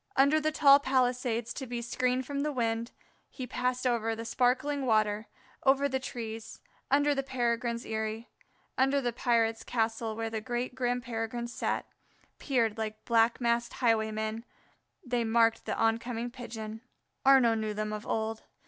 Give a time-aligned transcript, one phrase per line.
[0.15, 2.89] Under the tall Palisades, to be screened from the wind,
[3.29, 5.27] he passed, over the sparkling water,
[5.63, 8.27] over the trees, under the Peregrines' eyrie,
[8.79, 11.85] under the pirates' castle where the great grim Peregrines sat;
[12.39, 14.43] peering like black masked highwaymen
[15.05, 16.81] they marked the on coming Pigeon.
[17.23, 18.41] Arnaux knew them of old.